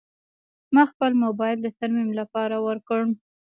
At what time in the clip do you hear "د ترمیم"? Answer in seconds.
1.61-2.09